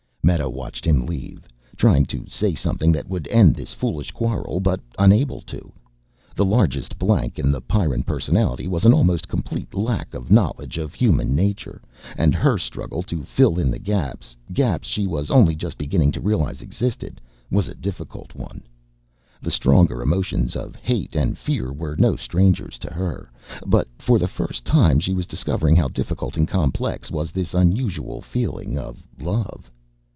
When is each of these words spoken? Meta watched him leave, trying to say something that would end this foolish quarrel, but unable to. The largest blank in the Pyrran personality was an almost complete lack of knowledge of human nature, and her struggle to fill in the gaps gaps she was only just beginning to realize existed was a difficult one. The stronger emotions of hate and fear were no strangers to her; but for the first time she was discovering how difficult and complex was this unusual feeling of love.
Meta 0.23 0.47
watched 0.47 0.85
him 0.85 1.03
leave, 1.07 1.47
trying 1.75 2.05
to 2.05 2.23
say 2.29 2.53
something 2.53 2.91
that 2.91 3.09
would 3.09 3.27
end 3.29 3.55
this 3.55 3.73
foolish 3.73 4.11
quarrel, 4.11 4.59
but 4.59 4.79
unable 4.99 5.41
to. 5.41 5.73
The 6.35 6.45
largest 6.45 6.99
blank 6.99 7.39
in 7.39 7.51
the 7.51 7.59
Pyrran 7.59 8.03
personality 8.03 8.67
was 8.67 8.85
an 8.85 8.93
almost 8.93 9.27
complete 9.27 9.73
lack 9.73 10.13
of 10.13 10.31
knowledge 10.31 10.77
of 10.77 10.93
human 10.93 11.35
nature, 11.35 11.81
and 12.15 12.35
her 12.35 12.59
struggle 12.59 13.01
to 13.01 13.23
fill 13.23 13.57
in 13.57 13.71
the 13.71 13.79
gaps 13.79 14.35
gaps 14.53 14.87
she 14.87 15.07
was 15.07 15.31
only 15.31 15.55
just 15.55 15.79
beginning 15.79 16.11
to 16.11 16.21
realize 16.21 16.61
existed 16.61 17.19
was 17.49 17.67
a 17.67 17.73
difficult 17.73 18.35
one. 18.35 18.61
The 19.41 19.51
stronger 19.51 20.03
emotions 20.03 20.55
of 20.55 20.75
hate 20.75 21.15
and 21.15 21.35
fear 21.35 21.73
were 21.73 21.95
no 21.97 22.15
strangers 22.15 22.77
to 22.77 22.93
her; 22.93 23.31
but 23.65 23.87
for 23.97 24.19
the 24.19 24.27
first 24.27 24.65
time 24.65 24.99
she 24.99 25.15
was 25.15 25.25
discovering 25.25 25.75
how 25.75 25.87
difficult 25.87 26.37
and 26.37 26.47
complex 26.47 27.09
was 27.09 27.31
this 27.31 27.55
unusual 27.55 28.21
feeling 28.21 28.77
of 28.77 29.03
love. 29.19 29.71